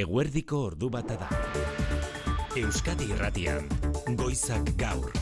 [0.00, 1.26] Eguerdiko ordu bata da.
[2.56, 3.68] Euskadi Irratian,
[4.16, 5.12] Goizak Gaur.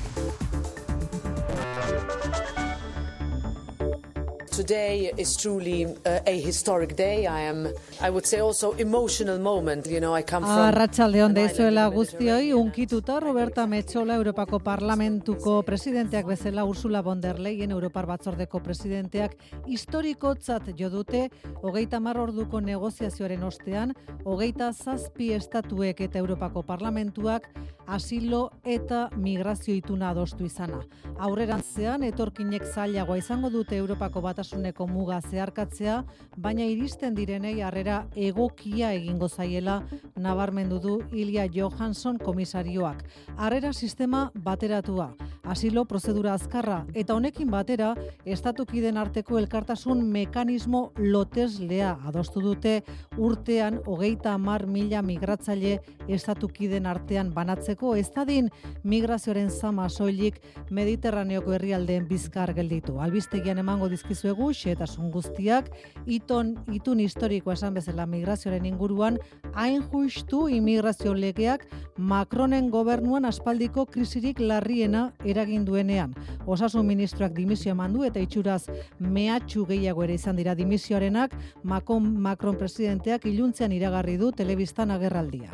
[4.59, 7.29] Today is truly uh, a historic day.
[7.29, 7.69] I am,
[8.01, 9.87] I would say, also emotional moment.
[9.87, 10.51] You know, I come from.
[10.51, 17.21] Arratsalde on an island deizuela guztioi unkituta Roberta Metxola Europako Parlamentuko presidenteak bezala Ursula von
[17.21, 19.37] der Leyen Europar Batzordeko presidenteak
[19.69, 21.29] historikotzat jo dute
[21.63, 23.95] hogeita hamar orduko negoziazioaren ostean
[24.25, 27.47] hogeita zazpi estatuek eta Europako Parlamentuak
[27.87, 30.83] asilo eta migrazio ituna adostu izana.
[31.19, 36.05] Aurrerantzean etorkinek zailagoa izango dute Europako batasuneko muga zeharkatzea,
[36.37, 39.83] baina iristen direnei harrera egokia egingo zaiela
[40.17, 43.05] nabarmendu du Ilia Johansson komisarioak.
[43.37, 45.15] Harrera sistema bateratua,
[45.49, 47.95] asilo prozedura azkarra eta honekin batera
[48.29, 52.75] estatukiden arteko elkartasun mekanismo loteslea adostu dute
[53.17, 58.51] urtean hogeita hamar mila migratzaile estatukiden artean banatzeko ez dadin
[58.85, 60.41] migrazioaren zama soilik
[60.71, 62.99] Mediterraneoko herrialdeen bizkar gelditu.
[63.01, 65.69] Albistegian emango dizkizuegu xetasun guztiak
[66.07, 69.19] iton itun historikoa esan bezala migrazioaren inguruan
[69.55, 71.67] hain justu immigrazio legeak
[71.99, 76.15] Macronen gobernuan aspaldiko krisirik larriena eragin duenean.
[76.47, 78.69] Osasun ministroak dimisio eman du eta itxuraz
[79.01, 85.51] mehatxu gehiago ere izan dira dimisioarenak Macron, Macron presidenteak iluntzean iragarri du telebistan agerraldia.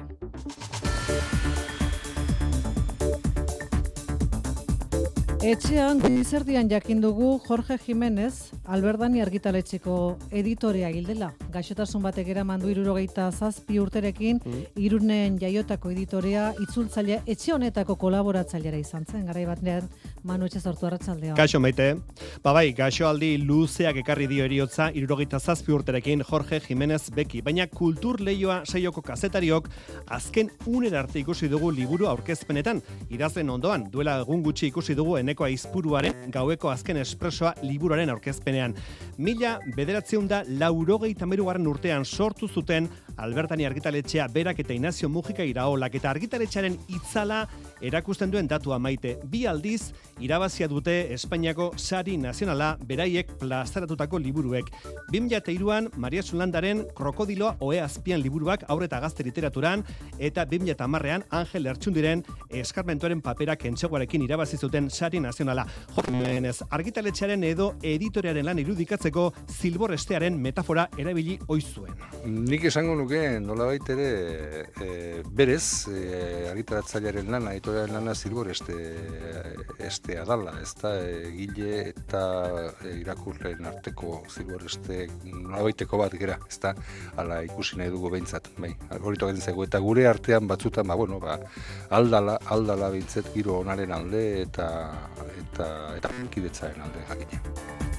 [5.44, 9.96] Etxean gizerdian jakin dugu Jorge Jimenez, Alberdani argitaletxeko
[10.32, 11.28] editorea hildela.
[11.52, 14.40] Gaixotasun batek eraman du irurogeita zazpi urterekin,
[14.80, 19.92] irunen jaiotako editorea, itzultzailea, etxe honetako kolaboratzailera izan zen, garai batean
[20.24, 21.34] Manu etxe sortu arratsaldea.
[21.36, 21.90] Kaixo maite.
[22.40, 27.42] Ba bai, gaixoaldi luzeak ekarri dio eriotza irurogeita zazpi urterekin Jorge Jimenez Beki.
[27.44, 29.68] Baina kultur leioa saioko kazetariok
[30.16, 32.80] azken uner arte ikusi dugu liburu aurkezpenetan.
[33.12, 38.74] Idazlen ondoan, duela egun gutxi ikusi dugu eneko aizpuruaren gaueko azken espresoa liburuaren aurkezpenean.
[39.18, 45.94] Mila bederatzeun da laurogeita merugarren urtean sortu zuten Albertani argitaletxea berak eta Inazio Mujika iraolak
[45.94, 47.44] eta argitaletxearen itzala
[47.80, 49.16] erakusten duen datua maite.
[49.24, 54.70] Bi aldiz irabazia dute Espainiako sari nazionala beraiek plazaratutako liburuek.
[55.12, 59.84] 2003an Maria Zulandaren Krokodiloa oe azpian liburuak aurre eta gazte literaturan
[60.18, 65.66] eta 2010ean Angel Ertsundiren eskarmentuaren paperak entseguarekin irabazi zuten sari nazionala.
[65.94, 71.94] Jormenez, argitaletxearen edo editorearen lan irudikatzeko zilborestearen metafora erabili oizuen.
[72.24, 74.08] Nik esango nuke nolabait ere
[74.80, 76.00] e, berez e,
[76.50, 78.74] argitaratzailearen lana, editorialen lana zilbor este,
[79.78, 82.20] estea dala, ez da egile eta
[82.84, 86.74] e, irakurleen arteko zilbor este nolabaiteko bat gera, ez da
[87.16, 91.38] ala ikusi nahi dugu behintzat, bai, algorito zego, eta gure artean batzutan, ba, bueno, ba,
[91.90, 94.68] aldala, aldala bintzet giro onaren alde eta
[95.40, 97.93] eta eta kidetzaren alde jakina.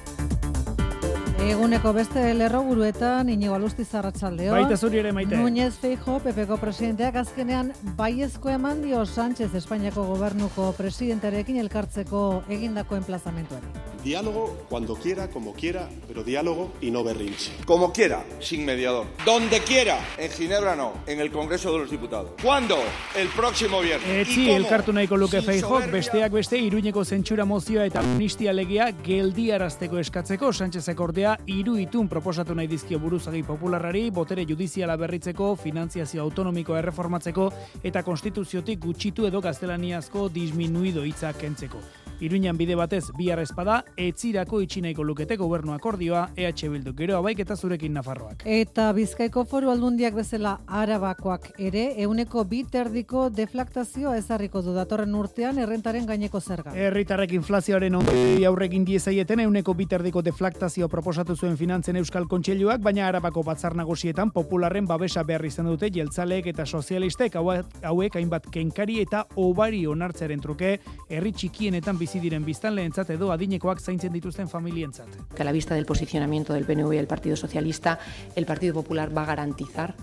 [1.46, 4.50] Eguneko beste lerroburuetan Inigo Alusti Zarratsaldeo.
[4.56, 5.38] Baita zuri ere maite.
[5.38, 7.70] Núñez Feijo, PPko presidenteak azkenean
[8.00, 12.24] baiezko eman dio Sánchez Espainiako gobernuko presidentearekin elkartzeko
[12.58, 13.95] egindako enplazamentuari.
[14.06, 17.50] Diálogo cuando quiera, como quiera, pero diálogo y no berrinche.
[17.64, 19.04] Como quiera, sin mediador.
[19.24, 22.30] Donde quiera, en Ginebra no, en el Congreso de los Diputados.
[22.40, 22.76] ¿Cuándo?
[23.16, 24.08] El próximo viernes.
[24.28, 24.56] Etzi ¿Y cómo?
[24.58, 25.90] elkartu nahiko luke soberbia.
[25.90, 32.54] besteak beste iruñeko zentsura mozioa eta amnistia legea geldiarazteko eskatzeko Sánchezek ordea hiru itun proposatu
[32.54, 37.52] nahi dizkio buruzagi popularrari, botere judiziala berritzeko, finantziazio autonomikoa erreformatzeko
[37.82, 42.05] eta konstituziotik gutxitu edo gaztelaniazko disminuido hitzak kentzeko.
[42.20, 46.94] Iruñan bide batez bihar espada, etzirako itxinaiko lukete gobernu akordioa EH Bildu.
[46.96, 48.42] Gero abaik eta zurekin Nafarroak.
[48.46, 56.06] Eta Bizkaiko foru aldundiak bezala arabakoak ere, euneko biterdiko deflaktazioa ezarriko du datorren urtean errentaren
[56.06, 56.72] gaineko zerga.
[56.72, 63.44] Herritarrek inflazioaren ondorioei aurrekin diezaieten euneko biterdiko deflaktazio proposatu zuen finantzen Euskal Kontseiluak, baina Arabako
[63.44, 69.84] batzar nagusietan popularren babesa behar izan dute jeltzaleek eta sozialistek hauek hainbat kenkari eta obari
[69.86, 70.78] onartzaren truke
[71.10, 75.08] herri txikienetan bizi diren biztanleentzat edo adinekoak zaintzen dituzten familientzat.
[75.34, 77.98] que a la vista del posicionamiento del PNV y el Partido Socialista,
[78.36, 79.94] el Partido Popular va a garantizar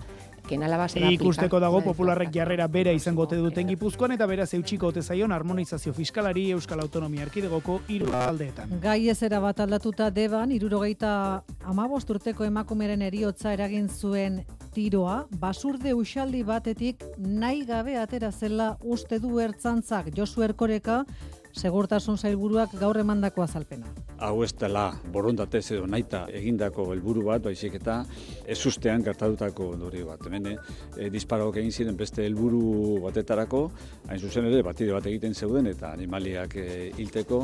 [0.46, 4.12] que en Álava se va a Ikusteko dago popularrek jarrera bera izango ote duten Gipuzkoan
[4.12, 8.74] eta beraz eutxiko ote zaion harmonizazio fiskalari Euskal Autonomia Erkidegoko hiru aldeetan.
[8.82, 14.42] Gai ezera bat aldatuta deban, irurogeita amabost urteko emakumeren eriotza eragin zuen
[14.74, 21.06] tiroa, basurde uxaldi batetik nahi gabe atera zela uste du ertzantzak Josu Erkoreka,
[21.54, 23.90] segurtasun zailburuak gaur emandako azalpena.
[24.18, 28.00] Hau ez dela borondatez edo naita egindako helburu bat, baizik eta
[28.46, 30.22] ez ustean gertatutako ondori bat.
[30.26, 30.50] Hemen,
[30.98, 33.62] e, disparok egin ziren beste helburu batetarako,
[34.08, 36.68] hain zuzen ere, batide bat egiten zeuden eta animaliak e,
[36.98, 37.40] hilteko,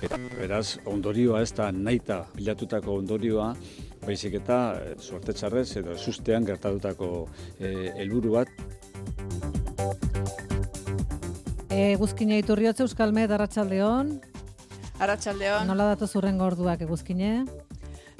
[0.00, 3.52] eta beraz, ondorioa ez da naita bilatutako ondorioa,
[4.06, 4.60] baizik eta
[4.98, 7.10] suerte txarrez edo ez ustean gertatutako
[7.60, 9.69] helburu bat.
[11.70, 14.16] Eguzkine iturriotze Euskalme, Arratsaldeon.
[14.98, 15.68] Arratsaldeon.
[15.70, 17.44] Nola datu zurren gorduak eguzkine?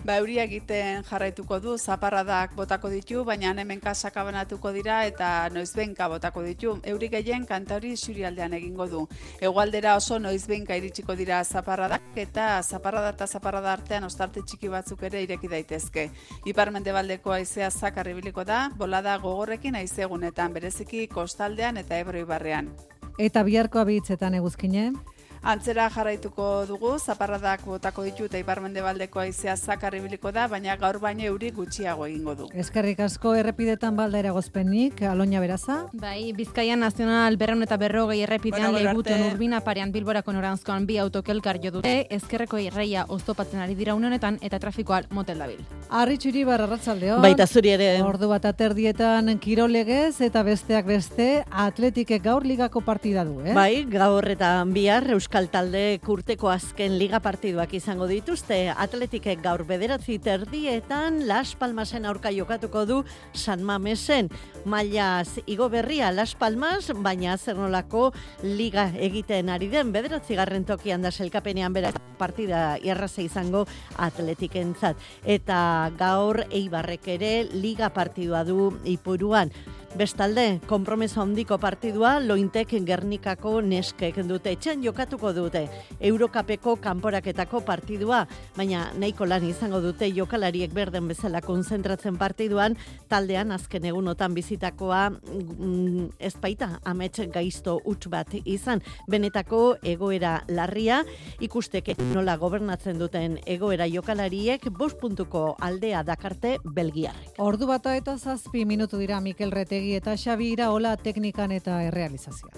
[0.00, 6.44] Ba, euria egiten jarraituko du, zaparradak botako ditu, baina hemen kasakabanatuko dira eta noizbenka botako
[6.47, 6.76] ditu.
[6.93, 9.02] Euri gehien kantauri surialdean egingo du.
[9.41, 15.25] Egualdera oso noizbenka iritsiko dira zaparradak eta zaparrada eta zaparrada artean ostarte txiki batzuk ere
[15.26, 16.06] ireki daitezke.
[16.47, 22.73] Iparmende baldeko aizea zakarri biliko da, bolada gogorrekin aizegunetan, bereziki kostaldean eta ebroi barrean.
[23.19, 24.93] Eta biharko abitzetan eguzkine?
[25.41, 30.99] Antzera jarraituko dugu, zaparradak botako ditu eta iparmende baldeko aizea zakarri biliko da, baina gaur
[31.01, 32.49] baino euri gutxiago egingo du.
[32.53, 35.87] Eskerrik asko errepidetan balda eragozpenik, aloina beraza?
[35.95, 41.57] Bai, Bizkaia Nazional berreun eta berrogei errepidean bueno, leguten urbina parean bilborako noranzkoan bi autokelkar
[41.65, 45.65] jo dute, ezkerreko irreia oztopatzen ari dira honetan eta trafikoa motel dabil.
[45.89, 47.23] Arritxuri barra ratzaldeon.
[47.25, 47.89] Baita zuri ere.
[48.05, 53.57] Ordu bat aterdietan kirolegez eta besteak beste atletikek gaur ligako partida du, eh?
[53.57, 58.56] Bai, gaur eta bihar Euskal Talde kurteko azken liga partiduak izango dituzte.
[58.75, 62.97] Atletikek gaur bederatzi terdietan Las Palmasen aurka jokatuko du
[63.32, 64.27] San Mamesen.
[64.65, 68.11] Mailaz igo berria Las Palmas, baina zer nolako
[68.43, 73.69] liga egiten ari den bederatzi garren tokian da selkapenean bera partida irraza izango
[73.99, 74.99] atletikentzat.
[75.25, 79.55] Eta gaur eibarrek ere liga partidua du ipuruan.
[79.91, 84.53] Bestalde, kompromesa handiko partidua lointek Gernikako neskek dute.
[84.55, 85.65] Etxen jokatuko dute
[85.99, 88.21] Eurokapeko kanporaketako partidua,
[88.57, 92.77] baina nahiko lan izango dute jokalariek berden bezala konzentratzen partiduan,
[93.09, 101.03] taldean azken egunotan bizitakoa mm, ezpaita amets gaizto huts bat izan, benetako egoera larria,
[101.41, 107.35] ikusteke nola gobernatzen duten egoera jokalariek, bost puntuko aldea dakarte belgiarrek.
[107.43, 112.53] Ordu bata eta zazpi minutu dira Mikel Rete Arregi eta Xabi Iraola teknikan eta errealizazioa.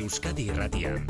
[0.00, 1.04] Euskadi Irratian,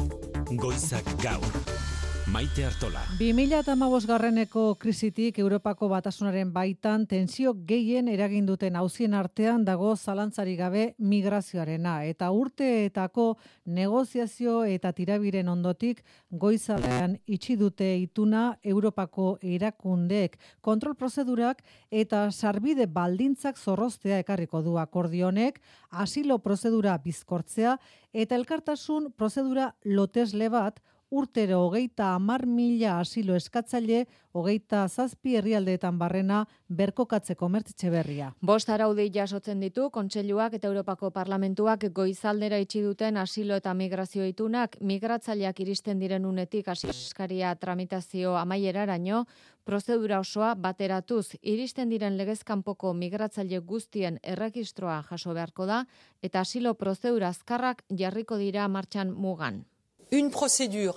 [0.58, 1.83] Goizak Gaur.
[2.24, 3.02] Maite Artola.
[3.18, 10.84] 2015 garreneko krisitik Europako batasunaren baitan tensio gehien eragin duten hauzien artean dago zalantzari gabe
[10.98, 11.98] migrazioarena.
[12.08, 13.26] Eta urteetako
[13.66, 16.00] negoziazio eta tirabiren ondotik
[16.30, 20.38] goizalean itxi dute ituna Europako erakundeek.
[20.62, 21.60] Kontrol prozedurak
[21.90, 25.60] eta sarbide baldintzak zorroztea ekarriko du akordionek,
[25.90, 27.76] asilo prozedura bizkortzea
[28.14, 30.80] eta elkartasun prozedura lotesle bat
[31.14, 34.00] urtero hogeita amar mila asilo eskatzaile,
[34.34, 36.40] hogeita zazpi herrialdeetan barrena
[36.80, 38.32] berkokatzeko mertitxe berria.
[38.42, 44.74] Bost araudi jasotzen ditu, Kontseiluak eta Europako Parlamentuak goizaldera itxi duten asilo eta migrazio itunak,
[44.80, 49.24] migratzaileak iristen diren unetik asiskaria tramitazio amaieraraino,
[49.64, 55.84] prozedura osoa bateratuz iristen diren legezkanpoko migratzaile guztien erregistroa jaso beharko da,
[56.22, 59.62] eta asilo prozedura azkarrak jarriko dira martxan mugan.
[60.10, 60.96] Une procédure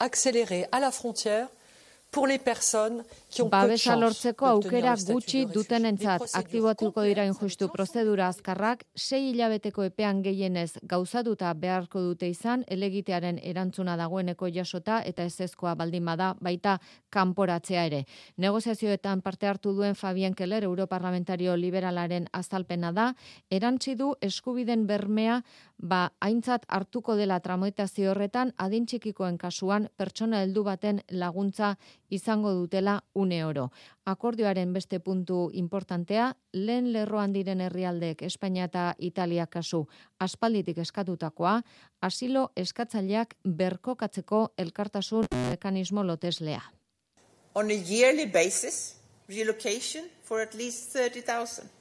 [0.00, 1.48] accélérée à la frontière
[2.10, 9.84] pour les personnes Babesa lortzeko aukera gutxi dutenentzat aktibatuko dira injustu prozedura azkarrak, sei hilabeteko
[9.84, 16.78] epean gehienez gauzatuta beharko dute izan, elegitearen erantzuna dagoeneko jasota eta ezezkoa baldin bada baita
[17.10, 18.02] kanporatzea ere.
[18.38, 23.12] Negoziazioetan parte hartu duen Fabien Keller, Europarlamentario Liberalaren azalpena da,
[23.50, 25.42] erantzi du eskubiden bermea
[25.78, 31.76] ba aintzat hartuko dela tramoetazio horretan adintxikikoen kasuan pertsona heldu baten laguntza
[32.10, 33.68] izango dutela une oro.
[34.06, 39.86] Akordioaren beste puntu importantea, lehen lerroan diren herrialdeek Espainia eta Italia kasu
[40.18, 41.60] aspalditik eskatutakoa,
[42.00, 46.62] asilo eskatzaileak berkokatzeko elkartasun mekanismo loteslea.
[47.54, 48.96] On a yearly basis,
[49.28, 51.77] relocation for at least 30,000.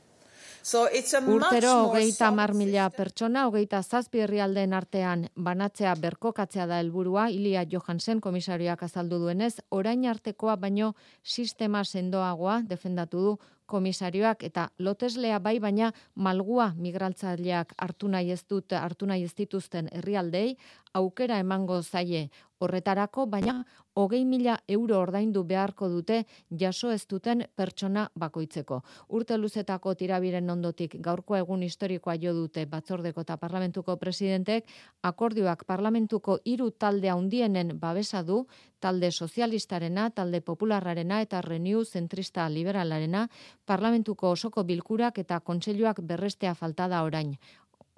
[0.67, 8.19] Urtero hogeita mar mila pertsona, hogeita zazpi herrialdeen artean banatzea berkokatzea da helburua Ilia Johansen
[8.19, 10.93] komisarioak azaldu duenez, orain artekoa baino
[11.23, 18.73] sistema sendoagoa defendatu du komisarioak eta loteslea bai baina malgua migraltzaileak hartu nahi ez dut
[18.73, 20.57] hartu nahi ez dituzten herrialdei
[20.93, 23.63] aukera emango zaie horretarako baina
[23.97, 26.23] hogei mila euro ordaindu beharko dute
[26.61, 28.81] jaso ez duten pertsona bakoitzeko.
[29.09, 34.65] Urte luzetako tirabiren ondotik gaurko egun historikoa jo dute batzordeko eta parlamentuko presidentek,
[35.03, 38.45] akordioak parlamentuko hiru talde handienen babesa du,
[38.79, 43.27] talde sozialistarena, talde popularrarena eta renew zentrista liberalarena,
[43.65, 47.37] parlamentuko osoko bilkurak eta kontseiluak berrestea falta da orain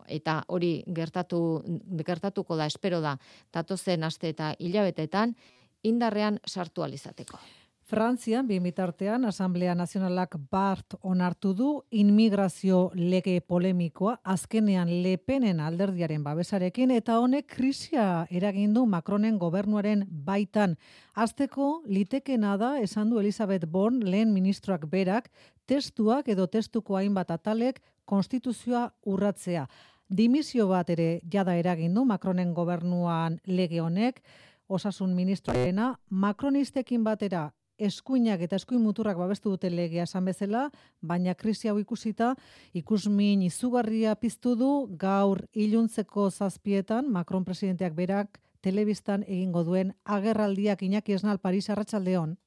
[0.10, 1.40] eta hori gertatu
[2.06, 3.18] gertatuko da espero da
[3.54, 5.36] datozen aste eta hilabetetan
[5.84, 7.38] indarrean sartu alizateko.
[7.90, 16.94] Frantzian, bi mitartean, Asamblea Nazionalak bart onartu du inmigrazio lege polemikoa azkenean lepenen alderdiaren babesarekin
[16.94, 20.78] eta honek krisia eragindu Macronen gobernuaren baitan.
[21.16, 25.32] Azteko, litekena da, esan du Elizabeth Born, lehen ministroak berak,
[25.66, 29.66] testuak edo testuko hainbat atalek konstituzioa urratzea.
[30.10, 34.22] Dimisio bat ere jada eragindu Macronen gobernuan lege honek,
[34.70, 40.68] osasun ministroarena, Macronistekin batera eskuinak eta eskuin muturrak babestu dute legea esan bezala,
[41.02, 42.36] baina krisi hau ikusita,
[42.74, 51.16] ikusmin izugarria piztu du gaur iluntzeko zazpietan, Macron presidenteak berak telebistan egingo duen agerraldiak Iñaki
[51.16, 52.38] Esnal Paris Arratsaldeon.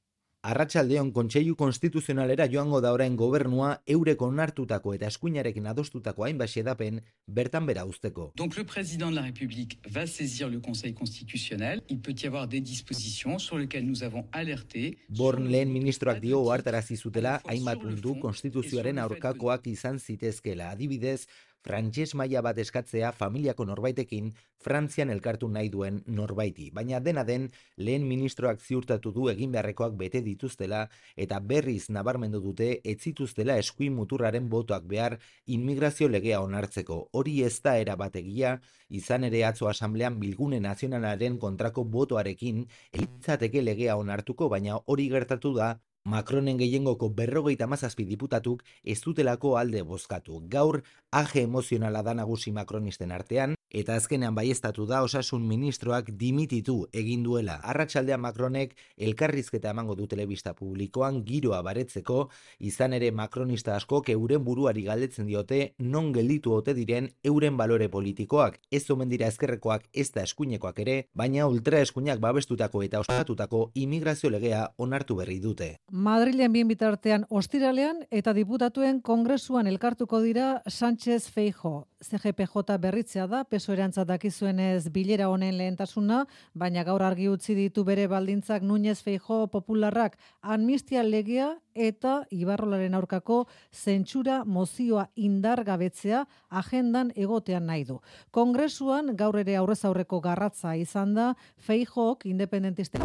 [0.42, 7.68] Arratsaldeon kontseilu konstituzionalera joango da orain gobernua eurek onartutako eta eskuinarekin adostutako hainbat xedapen bertan
[7.68, 8.32] bera usteko.
[8.40, 11.80] Donc le président de la République va saisir le Conseil constitutionnel.
[11.88, 14.98] Il peut y avoir des dispositions sur lesquelles nous avons alerté.
[15.08, 20.72] Born lehen ministroak dio ohartarazi zutela hainbat puntu konstituzioaren aurkakoak izan zitezkela.
[20.74, 21.28] Adibidez,
[21.66, 26.68] frantses maila bat eskatzea familiako norbaitekin Frantzian elkartu nahi duen norbaiti.
[26.74, 30.84] Baina dena den, lehen ministroak ziurtatu du egin beharrekoak bete dituztela
[31.24, 37.00] eta berriz nabarmendu dute ez zituztela eskuin muturraren botoak behar inmigrazio legea onartzeko.
[37.12, 43.96] Hori ez da era bategia, izan ere atzo asamblean bilgune nazionalaren kontrako botoarekin, eitzateke legea
[43.98, 50.40] onartuko, baina hori gertatu da Macronen gehiengoko berrogeita mazazpi diputatuk ez dutelako alde bozkatu.
[50.50, 50.82] Gaur,
[51.14, 57.58] age emozionala da nagusi Macronisten artean, eta azkenean baiestatu da osasun ministroak dimititu egin duela.
[57.72, 62.28] Arratsaldean Macronek elkarrizketa emango du telebista publikoan giroa baretzeko,
[62.60, 68.58] izan ere Macronista askok euren buruari galdetzen diote non gelditu ote diren euren balore politikoak.
[68.70, 74.30] Ez omen dira ezkerrekoak ez da eskuinekoak ere, baina ultra eskuinak babestutako eta ospatutako imigrazio
[74.30, 75.76] legea onartu berri dute.
[75.90, 81.91] Madrilen bien bitartean ostiralean eta diputatuen kongresuan elkartuko dira Sánchez Feijo.
[82.02, 88.08] CGPJ berritzea da, peso erantza dakizuenez bilera honen lehentasuna, baina gaur argi utzi ditu bere
[88.10, 90.18] baldintzak Núñez Feijo popularrak.
[90.42, 98.00] Amnistia legea eta Ibarrolaren aurkako zentsura mozioa indargabetzea agendan egotean nahi du.
[98.30, 103.02] Kongresuan gaur ere aurrez aurreko garratza izan da, Feijok independentisten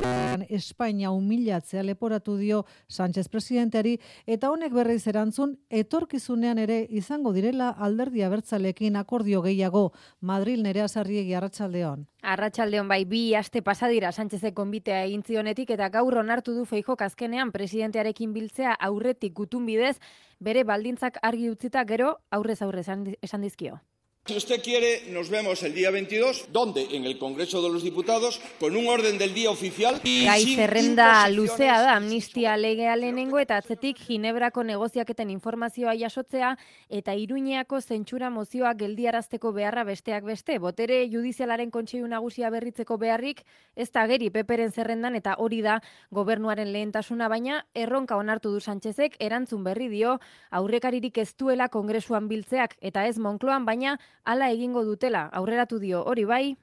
[0.49, 8.23] Espainia humilatzea leporatu dio Sánchez presidenteari eta honek berriz erantzun etorkizunean ere izango direla alderdi
[8.23, 12.05] abertzalekin akordio gehiago Madril nerea sarriegi arratsaldeon.
[12.27, 17.53] Arratsaldeon bai bi aste pasadira Sánchezek konbitea egin zionetik eta gaur onartu du Feijok azkenean
[17.53, 19.97] presidentearekin biltzea aurretik gutun bidez
[20.39, 22.87] bere baldintzak argi utzita gero aurrez aurrez
[23.21, 23.79] esan dizkio.
[24.27, 28.41] Si usted quiere, nos vemos el día 22, donde en el Congreso de los Diputados,
[28.59, 30.01] con un orden del día oficial.
[30.03, 36.57] Gai zerrenda luzea da amnistia legea lehenengo eta atzetik Ginebrako negoziaketen informazioa jasotzea
[36.89, 40.59] eta Iruñeako zentsura mozioa geldiarazteko beharra besteak beste.
[40.59, 43.45] Botere judizialaren kontseilu nagusia berritzeko beharrik
[43.77, 45.79] ez da geri peperen zerrendan eta hori da
[46.11, 50.19] gobernuaren lehentasuna baina erronka onartu du Sánchezek erantzun berri dio
[50.51, 56.25] aurrekaririk ez duela kongresuan biltzeak eta ez Monkloan baina hala egingo dutela, aurreratu dio hori
[56.25, 56.57] bai.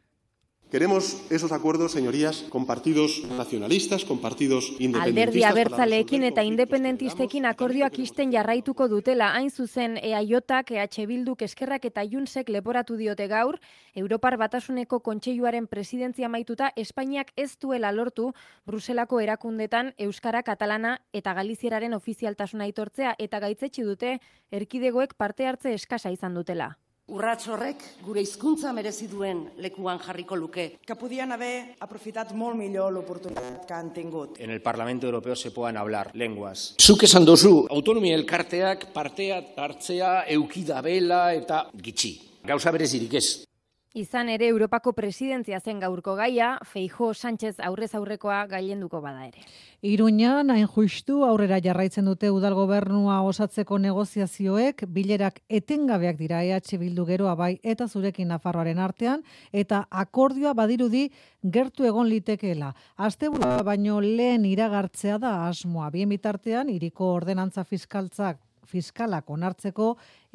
[0.75, 5.13] Queremos esos acuerdos, señorías, con partidos nacionalistas, con partidos independentistas.
[5.13, 12.03] Alderdi abertzaleekin eta independentistekin akordioak isten jarraituko dutela, hain zuzen EAJak, EH Bilduk, Eskerrak eta
[12.03, 13.61] Junsek leporatu diote gaur,
[13.95, 18.33] Europar Batasuneko Kontseiluaren presidentzia maituta Espainiak ez duela lortu
[18.67, 24.19] Bruselako erakundetan Euskara, Katalana eta Galizieraren ofizialtasuna aitortzea eta gaitzetsi dute
[24.51, 26.79] erkidegoek parte hartze eskasa izan dutela.
[27.13, 30.65] Urrats horrek gure hizkuntza merezi duen lekuan jarriko luke.
[30.89, 34.41] Que podien haver aprofitat molt millor l'oportunitat que han tingut.
[34.41, 36.75] En el Parlamento Europeo se puedan hablar lenguas.
[36.81, 42.17] Zuk esan dozu, autonomia elkarteak partea hartzea eukida bela eta gitxi.
[42.43, 43.45] Gauza berezirik ez.
[43.95, 49.45] Izan ere Europako presidentzia zen gaurko gaia, Feijo Sánchez aurrez aurrekoa gailenduko bada ere.
[49.87, 57.05] Iruñan, hain justu, aurrera jarraitzen dute udal gobernua osatzeko negoziazioek, bilerak etengabeak dira EH Bildu
[57.07, 59.23] geroa bai eta zurekin Nafarroaren artean,
[59.53, 61.05] eta akordioa badirudi
[61.45, 62.73] gertu egon litekeela.
[62.97, 65.93] Asteburua baino lehen iragartzea da asmoa.
[65.95, 68.43] Bien bitartean, iriko ordenantza fiskaltzak
[68.75, 69.95] fiskalak onartzeko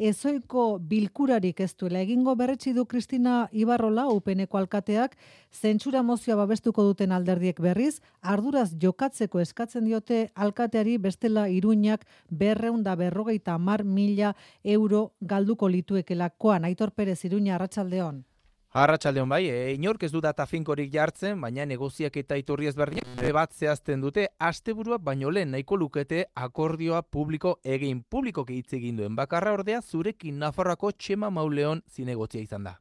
[0.10, 2.00] ezoiko bilkurarik ez duela.
[2.05, 5.17] Egingo berretsi du Kristina Ibarrola upeneko alkateak
[5.51, 12.96] zentsura mozioa babestuko duten alderdiek berriz arduraz jokatzeko eskatzen diote alkateari bestela iruñak berreun da
[12.96, 18.24] berrogeita mar mila euro galduko lituekelakoan Aitor Perez Iruña Arratsaldeon
[18.69, 23.53] Arratxaldeon bai, e, inork ez du data finkorik jartzen, baina negoziak eta iturri ezberdinak bat
[23.53, 29.55] zehazten dute, asteburua baino lehen nahiko lukete akordioa publiko egin publiko hitz egin duen bakarra
[29.57, 32.79] ordea zurekin Nafarroako txema mauleon zinegotzia izan da.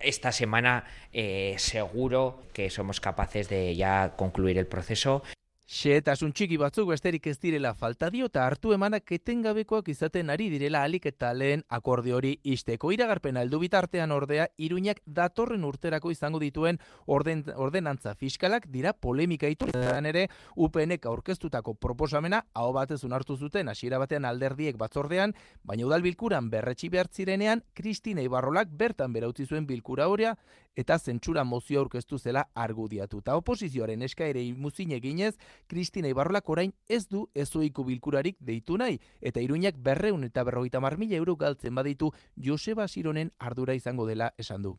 [0.00, 5.22] Esta semana eh, seguro que somos capaces de ya concluir el proceso.
[5.64, 10.82] Xeetasun txiki batzuk besterik ez direla falta dio eta hartu emanak etengabekoak izaten ari direla
[10.84, 12.90] alik eta lehen akorde hori isteko.
[12.92, 20.04] Iragarpena heldu bitartean ordea iruñak datorren urterako izango dituen orden, ordenantza fiskalak dira polemika ituretan
[20.04, 25.32] ere UPNek aurkeztutako proposamena hau batez unartu zuten hasiera batean alderdiek batzordean,
[25.64, 30.36] baina udal bilkuran berretxi behartzirenean Kristina Ibarrolak bertan berautzi zuen bilkura horia
[30.76, 33.20] eta zentsura mozio aurkeztu zela argudiatu.
[33.22, 35.34] Ta oposizioaren eskaerei muzin eginez,
[35.66, 41.16] Kristina Ibarrolak orain ez du ezoiku bilkurarik deitu nahi, eta iruñak berreun eta berrogeita mila
[41.16, 44.78] euro galtzen baditu Joseba Sironen ardura izango dela esan du.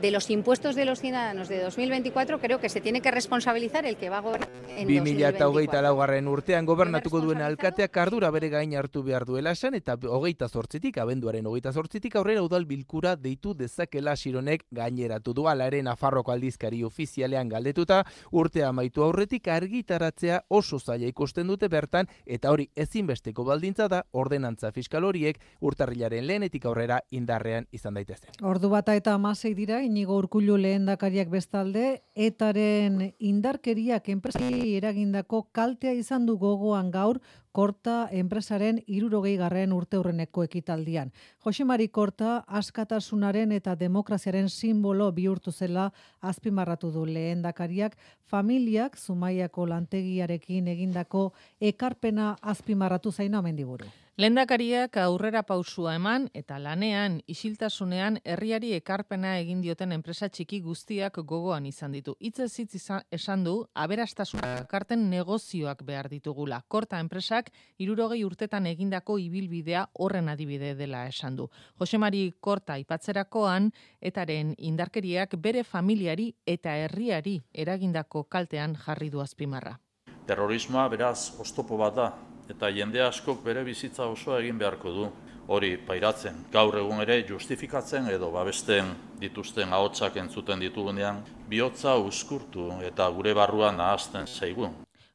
[0.00, 3.96] De los impuestos de los ciudadanos de 2024 creo que se tiene que responsabilizar el
[3.96, 5.82] que va a gobernar en 2024.
[5.82, 10.96] laugarren urtean gobernatuko duen alkateak ardura bere gain hartu behar duela esan eta hogeita zortzitik,
[10.96, 17.48] abenduaren hogeita zortzitik aurrera udal bilkura deitu dezakela sironek gaineratu du alaren afarroko aldizkari ofizialean
[17.48, 24.02] galdetuta urtea amaitu aurretik argitaratzea oso zaila ikusten dute bertan eta hori ezinbesteko baldintza da
[24.12, 28.30] ordenantza fiskal horiek urtarrilaren lehenetik aurrera indarrean izan daitezen.
[28.40, 36.26] Ordu bata eta amasei dira inigo urkullu lehendakariak bestalde, etaren indarkeriak enpresari eragindako kaltea izan
[36.26, 37.20] du gogoan gaur,
[37.52, 41.10] Korta enpresaren irurogei garren urte hurreneko ekitaldian.
[41.44, 45.90] Josemari Korta askatasunaren eta demokraziaren simbolo bihurtu zela
[46.20, 53.92] azpimarratu du lehendakariak familiak zumaiako lantegiarekin egindako ekarpena azpimarratu zaino amendiburu.
[54.20, 61.64] Lendakariak aurrera pausua eman eta lanean isiltasunean herriari ekarpena egin dioten enpresa txiki guztiak gogoan
[61.64, 62.12] izan ditu.
[62.20, 66.60] Itze zitz esan du aberastasuna karten negozioak behar ditugula.
[66.68, 67.00] Korta
[67.42, 71.48] enpresak irurogei urtetan egindako ibilbidea horren adibide dela esan du.
[71.78, 79.78] Josemari Korta ipatzerakoan etaren indarkeriak bere familiari eta herriari eragindako kaltean jarri du azpimarra.
[80.26, 82.12] Terrorismoa beraz ostopo bat da,
[82.48, 85.10] eta jende askok bere bizitza osoa egin beharko du.
[85.48, 93.08] Hori pairatzen, gaur egun ere justifikatzen edo babesten dituzten ahotsak entzuten ditugunean, bihotza uskurtu eta
[93.10, 94.70] gure barruan nahazten zaigu.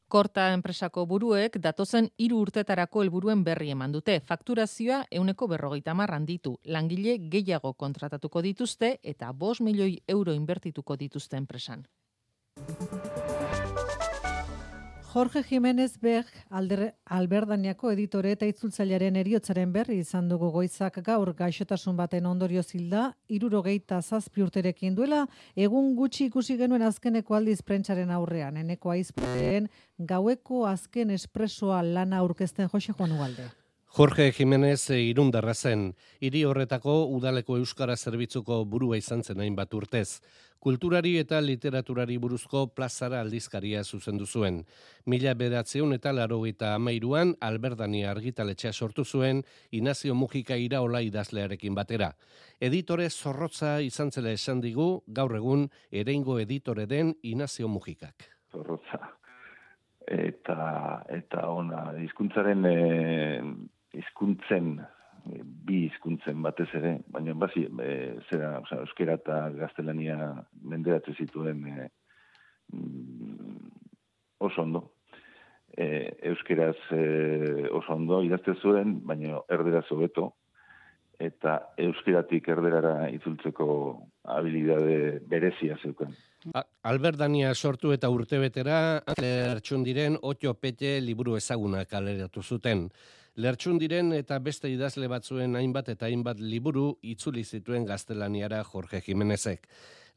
[0.08, 4.16] Korta enpresako buruek datozen hiru urtetarako helburuen berri eman dute.
[4.30, 6.54] Fakturazioa euneko berrogeita marran ditu.
[6.64, 11.84] Langile gehiago kontratatuko dituzte eta bos milioi euro inbertituko dituzte enpresan.
[15.08, 22.26] Jorge Jiménez Berg, alberdaniako editore eta itzultzailearen eriotzaren berri izan dugu goizak gaur gaixotasun baten
[22.28, 25.22] ondorio zilda, irurogeita zazpi urterekin duela,
[25.56, 32.68] egun gutxi ikusi genuen azkeneko aldiz prentsaren aurrean, eneko aizputen gaueko azken espresoa lana aurkezten
[32.74, 33.48] Jose Juan Ugalde.
[33.98, 35.88] Jorge Jiménez irundarra zen,
[36.22, 40.20] hiri horretako udaleko euskara zerbitzuko burua izan zen hainbat urtez
[40.60, 44.60] kulturari eta literaturari buruzko plazara aldizkaria zuzendu zuen.
[45.06, 52.12] Mila beratzeun eta laro eta amairuan, Alberdani argitaletxea sortu zuen, Inazio Mujika iraola idazlearekin batera.
[52.60, 58.30] Editore zorrotza izan zela esan digu, gaur egun, ereingo editore den Inazio Mujikak.
[58.52, 59.02] Zorrotza.
[60.08, 63.42] Eta, eta ona, izkuntzaren, eh,
[63.94, 64.78] izkuntzen
[65.68, 67.94] bi hizkuntzen batez ere, baina bazi, e,
[68.30, 70.18] zera, oza, euskera eta gaztelania
[70.64, 71.88] menderatu zituen e,
[74.40, 74.84] oso ondo.
[75.78, 75.88] E,
[76.32, 80.32] euskeraz e, oso ondo idazte zuen, baina erdera zobeto,
[81.20, 83.68] eta euskeratik erderara itzultzeko
[84.38, 86.14] habilidade berezia zeuken.
[86.88, 92.88] Albert Dania sortu eta urtebetera, lertxun diren, otio pete liburu ezagunak aleratu zuten.
[93.38, 99.68] Lertxundiren eta beste idazle batzuen hainbat eta hainbat liburu itzuli zituen gaztelaniara Jorge Jimenezek.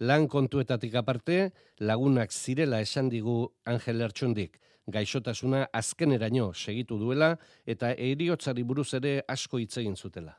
[0.08, 1.50] Lan kontuetatik aparte,
[1.84, 3.34] lagunak zirela esan digu
[3.68, 4.56] Angel Lertxundik.
[4.88, 7.34] Gaixotasuna azkeneraino segitu duela
[7.66, 10.38] eta eriotzari buruz ere asko hitz egin zutela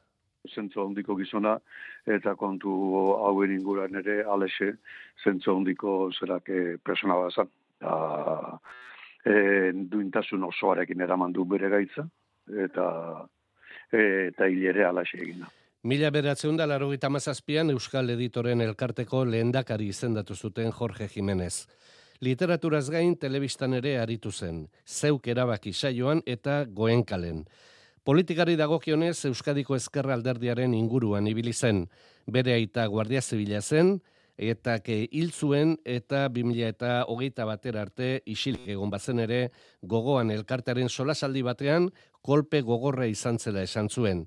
[0.50, 1.52] zentzu handiko gizona,
[2.10, 2.72] eta kontu
[3.28, 4.72] hauen inguran ere, alexe,
[5.24, 7.52] zentzu handiko zerak e, persona bazan.
[9.22, 9.36] E,
[9.94, 12.08] duintasun osoarekin eraman du bere gaitza,
[12.66, 12.88] eta
[13.92, 15.50] eta hilere alaxe egina.
[15.84, 21.68] Mila beratzen da laro mazazpian Euskal Editoren elkarteko lehendakari izendatu zuten Jorge Jimenez.
[22.22, 27.46] Literaturaz gain telebistan ere aritu zen, zeuk erabaki saioan eta goenkalen.
[28.04, 31.88] Politikari dagokionez Euskadiko Ezkerra alderdiaren inguruan ibili zen.
[32.28, 34.00] Bere aita Guardia Zibila zen
[34.38, 40.32] eta ke hil zuen eta 2000 eta hogeita batera arte isilik egon bazen ere gogoan
[40.32, 41.90] elkartearen solasaldi batean
[42.22, 44.26] kolpe gogorra izan zela esan zuen.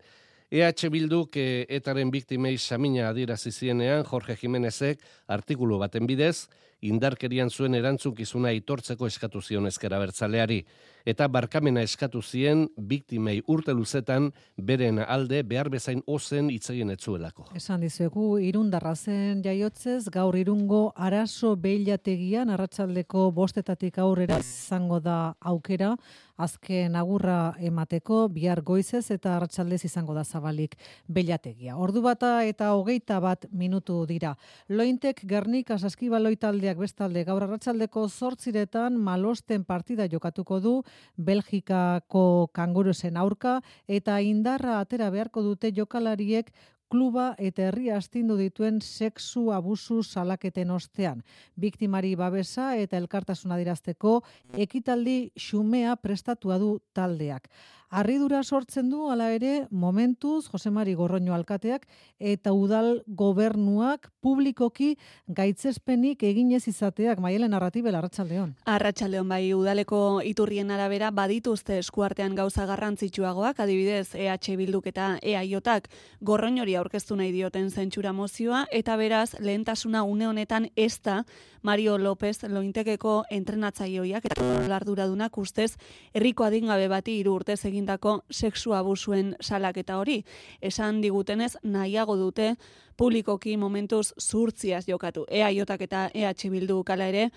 [0.50, 6.46] EH Bilduk etaren biktimei samina adierazi zienean Jorge Jimenezek artikulu baten bidez
[6.84, 10.62] indarkerian zuen erantzunkizuna itortzeko eskatu zion ezkera bertzaleari
[11.04, 17.50] eta barkamena eskatu zien biktimei urte luzetan beren alde behar bezain ozen itzegin etzuelako.
[17.56, 25.94] Esan dizuegu, irundarra zen jaiotzez, gaur irungo arazo behilategian, arratsaldeko bostetatik aurrera izango da aukera,
[26.36, 30.74] azken agurra emateko, bihar goizez eta arratsaldez izango da zabalik
[31.06, 31.76] behilategia.
[31.76, 34.34] Ordu bata eta hogeita bat minutu dira.
[34.68, 40.82] Lointek Gernik asaskibaloitaldeak taldeak bestalde gaur arratsaldeko zortziretan malosten partida jokatuko du
[41.16, 46.50] Belgikako kangurusen aurka eta indarra atera beharko dute jokalariek
[46.88, 51.22] kluba eta herri astindu dituen sexu abusu salaketen ostean.
[51.56, 54.20] Biktimari babesa eta elkartasuna dirazteko
[54.66, 57.48] ekitaldi xumea prestatua du taldeak.
[57.94, 61.84] Arridura sortzen du hala ere momentuz Josemari Gorroño alkateak
[62.18, 64.96] eta udal gobernuak publikoki
[65.28, 68.56] gaitzespenik eginez izateak Maielen Narratibel Arratsaldeon.
[68.66, 75.86] Arratsaldeon bai udaleko iturrien arabera badituzte eskuartean gauza garrantzitsuagoak adibidez EH Bilduk eta EAJak
[76.20, 81.24] Gorroñori aurkeztu nahi dioten zentsura mozioa eta beraz lehentasuna une honetan ez da
[81.62, 85.76] Mario López lointekeko entrenatzaioiak eta larduradunak ustez
[86.14, 90.24] herriko adingabe bati hiru urtez egindako sexu abusuen salaketa hori.
[90.60, 92.54] Esan digutenez nahiago dute
[92.96, 95.24] publikoki momentuz zurtziaz jokatu.
[95.28, 97.30] Ea jotak eta EH Bildu kala ere,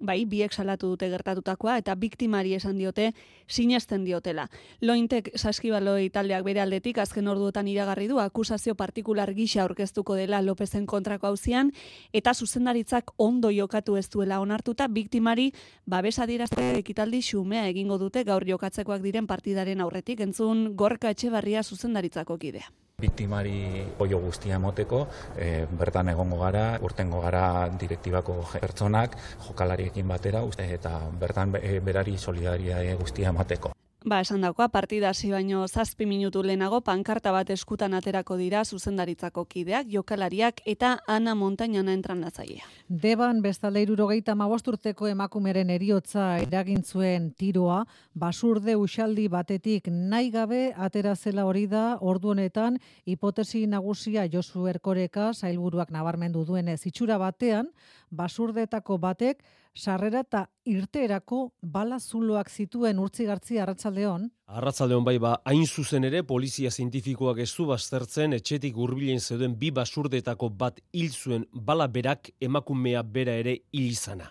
[0.00, 3.12] bai, biek salatu dute gertatutakoa eta biktimari esan diote
[3.46, 4.48] sinesten diotela.
[4.80, 10.86] Lointek saskibaloi taldeak bere aldetik azken orduotan iragarri du akusazio partikular gisa aurkeztuko dela Lopezen
[10.86, 11.72] kontrako hauzian
[12.12, 15.52] eta zuzendaritzak ondo jokatu ez duela onartuta biktimari
[15.86, 21.30] babesa dirazte ekitaldi xumea egingo dute gaur jokatzekoak diren partidaren aurretik entzun gorka etxe
[21.62, 29.16] zuzendaritzako kidea biktimari oio guztia emoteko, e, bertan egongo gara, urtengo gara direktibako pertsonak,
[29.48, 31.52] jokalariekin batera, eta bertan
[31.84, 33.72] berari solidaria guztia emateko.
[34.00, 39.44] Ba, esan dakoa, partida hasi baino zazpi minutu lehenago pankarta bat eskutan aterako dira zuzendaritzako
[39.44, 42.64] kideak, jokalariak eta Ana Montañana entran nazaia.
[42.88, 47.84] Deban bestalde irurogeita magosturteko emakumeren eriotza eragintzuen tiroa,
[48.14, 55.90] basurde usaldi batetik nahi gabe atera hori da ordu honetan hipotesi nagusia Josu Erkoreka zailburuak
[55.90, 57.68] nabarmendu duenez itxura batean,
[58.10, 64.28] basurdetako batek sarrera eta irteerako bala zuloak zituen urtzigartzi arratsaldeon.
[64.46, 69.70] Arratsaldeon bai ba, hain zuzen ere polizia zientifikoak ez du baztertzen etxetik hurbilen zeuden bi
[69.70, 74.30] basurdetako bat hil zuen bala berak emakumea bera ere hil izana.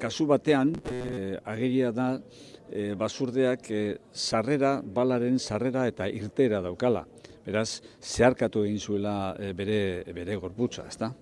[0.00, 2.06] Kasu batean, e, ageria da
[2.70, 7.04] e, basurdeak e, sarrera, balaren sarrera eta irtera daukala.
[7.44, 9.78] Beraz, zeharkatu egin zuela e, bere,
[10.14, 11.12] bere gorputza, ezta?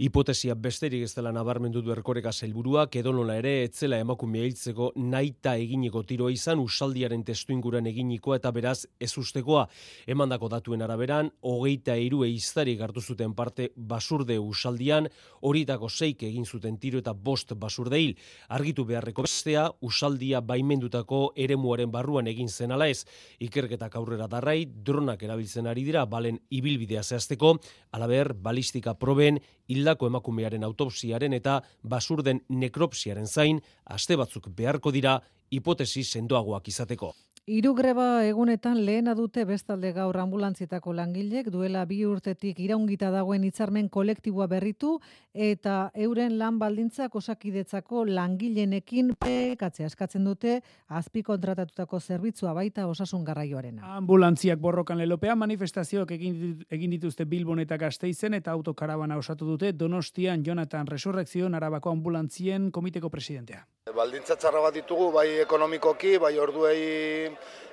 [0.00, 6.02] Hipotesia besterik ez dela nabarmendu du erkoreka zailburuak edonola ere etzela emakumea hiltzeko naita eginiko
[6.08, 9.66] tiroa izan usaldiaren testu inguran eginikoa eta beraz ez ustekoa.
[10.06, 15.08] Emandako datuen araberan, hogeita irue iztari gartu zuten parte basurde usaldian,
[15.42, 18.16] horietako zeik egin zuten tiro eta bost basurde hil.
[18.48, 23.04] Argitu beharreko bestea, usaldia baimendutako eremuaren barruan egin zen ala ez.
[23.40, 27.56] Ikerketak aurrera darrai, dronak erabiltzen ari dira, balen ibilbidea zehazteko,
[27.96, 36.04] alaber, balistika proben, hildako emakumearen autopsiaren eta basurden nekropsiaren zain, aste batzuk beharko dira hipotesi
[36.04, 37.14] sendoagoak izateko.
[37.50, 43.88] Hiru greba egunetan lehena dute bestalde gaur ambulantzietako langilek duela bi urtetik iraungita dagoen hitzarmen
[43.90, 44.92] kolektiboa berritu
[45.34, 50.60] eta euren lan baldintzak osakidetzako langilenekin pekatzea eskatzen dute
[51.00, 53.96] azpi kontratatutako zerbitzua baita osasun garraioarena.
[53.96, 60.86] Ambulantziak borrokan lelopean manifestazioak egin, dituzte Bilbon eta Gasteizen eta autokarabana osatu dute Donostian Jonathan
[60.86, 63.66] Resurrekzio Arabako ambulantzien komiteko presidentea.
[63.90, 67.30] Baldintza txarra bat ditugu bai ekonomikoki, bai orduei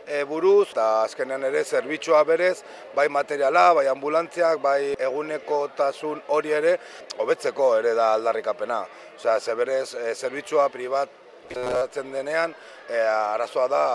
[0.07, 2.63] e, buruz, eta azkenean ere zerbitzua berez,
[2.95, 6.77] bai materiala, bai ambulantziak, bai eguneko tasun hori ere,
[7.19, 8.81] hobetzeko ere da aldarrikapena.
[9.17, 12.55] Osea, ze berez, e, zerbitzua pribat denean,
[12.89, 13.85] e, arazoa da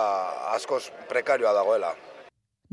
[0.55, 1.93] askoz prekarioa dagoela.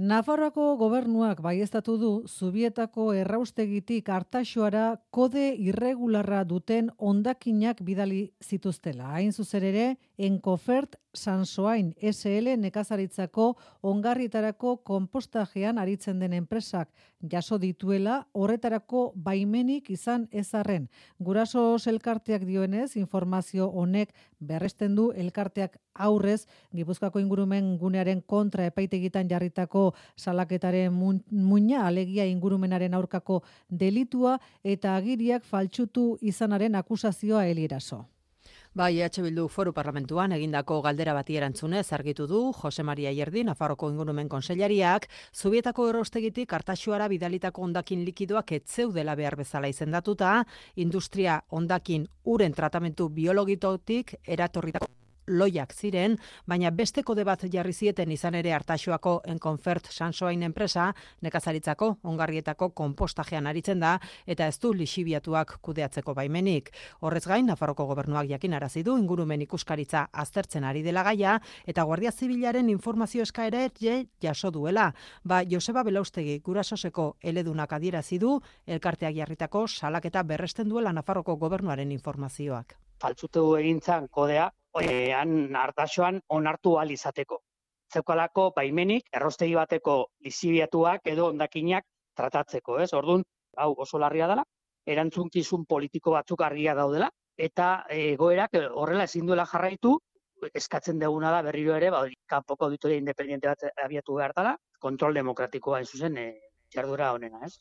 [0.01, 9.11] Nafarroako gobernuak baiestatu du Zubietako erraustegitik hartaxoara kode irregularra duten ondakinak bidali zituztela.
[9.19, 9.85] Hain zuzer ere,
[10.21, 16.91] Enkofert Sansoain SL nekazaritzako ongarritarako konpostajean aritzen den enpresak
[17.33, 20.91] jaso dituela horretarako baimenik izan ezarren.
[21.19, 21.63] Guraso
[21.95, 30.93] elkarteak dioenez informazio honek berresten du elkarteak aurrez Gipuzkoako ingurumen gunearen kontra epaitegitan jarritako salaketaren
[30.93, 38.05] muina alegia ingurumenaren aurkako delitua eta agiriak faltsutu izanaren akusazioa elieraso.
[38.73, 43.89] Bai, EH Bildu Foru Parlamentuan egindako galdera bati erantzunez argitu du Jose Maria Ierdi Nafarroko
[43.91, 50.45] ingurumen konseilariak Zubietako erostegitik hartaxuara bidalitako ondakin likidoak etzeudela behar bezala izendatuta,
[50.77, 55.00] industria ondakin uren tratamentu biologitotik eratorritako
[55.31, 56.17] loiak ziren,
[56.47, 60.91] baina beste kode bat jarri zieten izan ere hartaxoako enkonfert sansoain enpresa,
[61.23, 66.71] nekazaritzako, ongarrietako kompostajean aritzen da, eta ez du lixibiatuak kudeatzeko baimenik.
[67.01, 72.69] Horrez gain, Nafarroko gobernuak jakin du ingurumen ikuskaritza aztertzen ari dela gaia, eta Guardia Zibilaren
[72.69, 74.93] informazio eskaera ere jaso duela.
[75.25, 82.77] Ba, Joseba Belaustegi gurasoseko eledunak adierazi du, elkarteak jarritako salaketa berresten duela Nafarroko gobernuaren informazioak.
[83.01, 87.41] Faltzutu egintzan kodea, han hartasoan onartu al izateko.
[87.93, 91.85] Zeukalako baimenik errostegi bateko lizibiatuak edo ondakinak
[92.17, 92.93] tratatzeko, ez?
[92.95, 93.25] Ordun,
[93.57, 94.45] hau oso larria dela,
[94.87, 99.97] erantzunkizun politiko batzuk argia daudela eta egoerak horrela ezin duela jarraitu
[100.55, 105.81] eskatzen deguna da berriro ere, ba, kanpoko auditoria independente bat abiatu behar dela, kontrol demokratikoa
[105.81, 106.27] en zuzen e,
[106.75, 107.59] jardura honena, ez?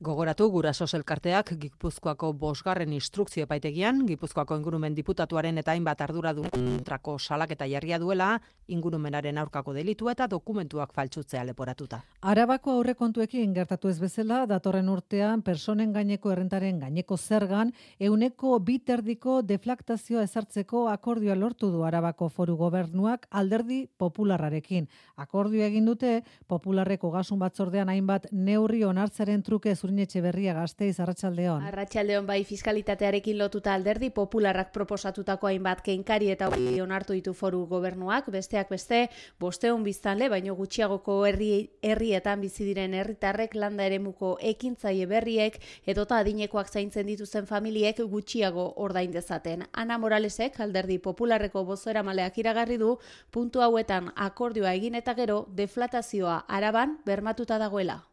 [0.00, 6.78] Gogoratu gurasos elkarteak Gipuzkoako bosgarren instrukzio epaitegian, Gipuzkoako ingurumen diputatuaren eta hainbat arduradunen
[7.18, 12.00] salaketa jarria duela, ingurumenaren aurkako delitu eta dokumentuak faltsutzea leporatuta.
[12.22, 20.22] Arabako aurrekontuekin gertatu ez bezala, datorren urtean personen gaineko errentaren gaineko zergan, euneko biterdiko deflaktazioa
[20.22, 24.88] ezartzeko akordioa lortu du Arabako foru gobernuak alderdi popularrarekin.
[25.16, 31.64] Akordio egin dute, popularreko gasun batzordean hainbat neurri onartzaren truke Iturnietxe berria gazteiz, Arratxaldeon.
[31.66, 38.28] Arratxaldeon bai fiskalitatearekin lotuta alderdi popularrak proposatutako hainbat keinkari eta hori onartu ditu foru gobernuak,
[38.30, 39.00] besteak beste,
[39.42, 41.48] bosteun biztanle, baino gutxiagoko herri,
[41.82, 45.58] herrietan bizi diren herritarrek landa eremuko ekintzaile berriek
[45.90, 49.66] edota adinekoak zaintzen dituzten familiek gutxiago ordain dezaten.
[49.72, 52.94] Ana Moralesek alderdi popularreko bozera maleak iragarri du,
[53.32, 58.04] puntu hauetan akordioa egin eta gero deflatazioa araban bermatuta dagoela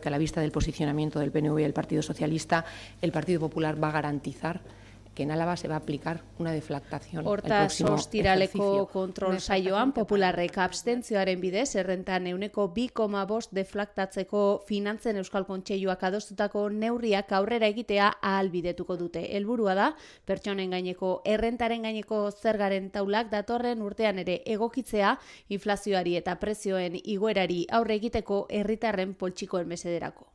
[0.00, 2.64] que a la vista del posicionamiento del PNV y el Partido Socialista,
[3.00, 4.60] el Partido Popular va a garantizar
[5.14, 11.40] que en Álava se va a aplicar una deflactación Hortaz, ostiraleko kontrol saioan popularrek abstentzioaren
[11.40, 19.24] bidez errentan euneko 2,5 deflaktatzeko finantzen Euskal Kontseiluak adostutako neurriak aurrera egitea ahalbidetuko dute.
[19.36, 19.88] Helburua da,
[20.26, 25.16] pertsonen gaineko errentaren gaineko zergaren taulak datorren urtean ere egokitzea
[25.48, 30.32] inflazioari eta prezioen igoerari aurre egiteko herritarren poltsikoen mesederako.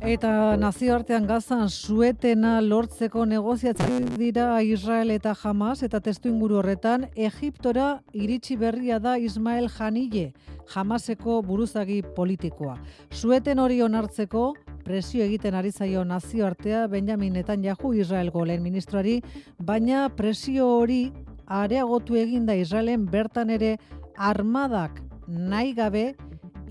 [0.00, 8.00] Eta nazioartean gazan suetena lortzeko negoziatzen dira Israel eta Hamas eta testu inguru horretan Egiptora
[8.16, 10.32] iritsi berria da Ismael Hanille,
[10.72, 12.78] Hamaseko buruzagi politikoa.
[13.10, 19.20] Sueten hori onartzeko presio egiten ari zaio nazioartea Benjamin Netanyahu Israelgo lehen ministroari,
[19.58, 21.12] baina presio hori
[21.46, 23.76] areagotu eginda Israelen bertan ere
[24.16, 26.14] armadak nahi gabe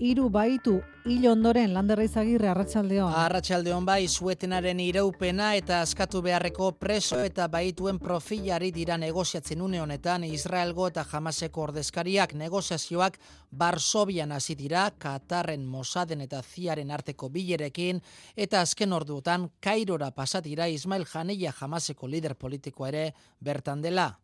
[0.00, 3.12] hiru baitu hil ondoren landerra izagirre arratsaldeon.
[3.20, 10.24] Arratsaldeon bai suetenaren iraupena eta askatu beharreko preso eta baituen profilari dira negoziatzen une honetan
[10.24, 13.18] Israelgo eta Hamaseko ordezkariak negoziazioak
[13.50, 18.00] Barsobian hasi dira Katarren Mosaden eta Ziaren arteko bilerekin
[18.36, 24.14] eta azken orduotan Kairora pasatira Ismail Hanilla Hamaseko lider politiko ere bertan dela.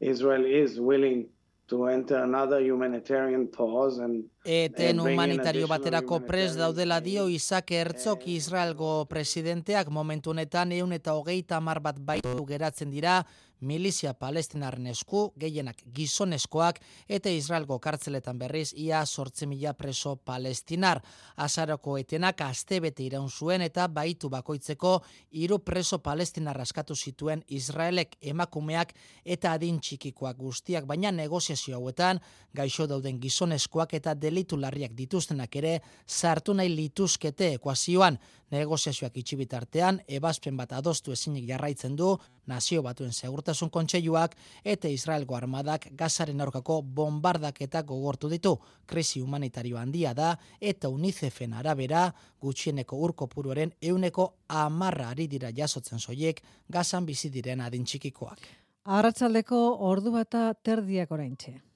[0.00, 1.28] Israel is willing
[1.72, 9.06] to enter another humanitarian pause and Eten humanitario baterako pres daudela dio Isaac Herzog Israelgo
[9.08, 9.88] presidenteak.
[9.88, 13.22] Momentu honetan eun eta hogeita mar bat baitu geratzen dira
[13.62, 21.02] milizia palestinaren esku, gehienak gizoneskoak, eta Israelgo kartzeletan berriz ia sortze mila preso palestinar.
[21.36, 24.98] Azaroko etenak aste bete iraun zuen eta baitu bakoitzeko
[25.30, 28.94] hiru preso palestinar askatu zituen Israelek emakumeak
[29.24, 32.20] eta adin txikikoak guztiak, baina negoziazio hauetan
[32.54, 38.18] gaixo dauden gizoneskoak eta delitu larriak dituztenak ere sartu nahi lituzkete ekuazioan
[38.52, 42.12] negoziazioak itxibitartean ebazpen bat adostu ezinik jarraitzen du
[42.46, 48.56] nazio batuen segurtasun kontseiluak eta Israelgo armadak gazaren aurkako bombardaketak gogortu ditu.
[48.86, 52.06] Krisi humanitario handia da eta UNICEFen arabera
[52.40, 58.48] gutxieneko urko puruaren euneko amarra ari dira jasotzen soiek gazan bizi diren adin txikikoak.
[58.84, 61.71] Arratsaldeko ordu bata terdiak oraintxe.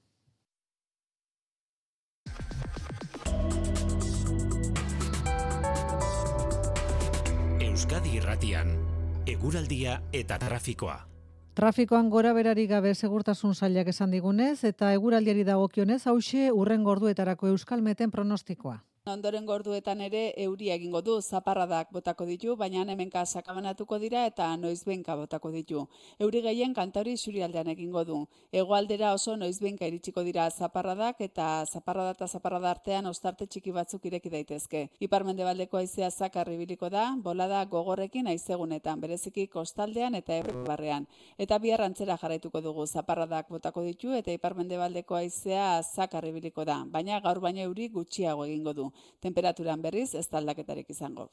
[7.87, 8.71] Euskadi Irratian,
[9.31, 10.97] eguraldia eta trafikoa.
[11.55, 18.11] Trafikoan gora berari gabe segurtasun zailak esan digunez eta eguraldiari dagokionez hause urren gorduetarako euskalmeten
[18.11, 18.81] pronostikoa.
[19.07, 25.15] Ondoren gorduetan ere euria egingo du zaparradak botako ditu, baina hemenka sakabanatuko dira eta noizbenka
[25.15, 25.83] botako ditu.
[26.19, 28.17] Euri gehien kantauri surialdean egingo du.
[28.51, 34.29] Hegoaldera oso noizbenka iritsiko dira zaparradak eta zaparrada eta zaparrada artean ostarte txiki batzuk ireki
[34.33, 34.89] daitezke.
[34.99, 41.07] Iparmendebaldeko haizea zakar ibiliko da, bolada gogorrekin haizegunetan, bereziki kostaldean eta barrean.
[41.37, 47.21] Eta bihar antzera jarraituko dugu zaparradak botako ditu eta iparmendebaldeko haizea zakar ibiliko da, baina
[47.21, 48.91] gaur baina euri gutxiago egingo du.
[49.19, 51.25] Temperaturan berriz ez taldaketarik izango.